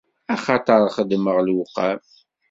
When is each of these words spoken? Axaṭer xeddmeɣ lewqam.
Axaṭer 0.33 0.81
xeddmeɣ 0.95 1.37
lewqam. 1.45 1.99